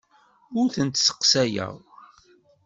[0.59, 1.73] Ur tent-sseqsayeɣ.